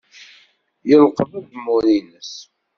Yelqeḍ 0.89 1.31
azemmur-nnes. 1.39 2.33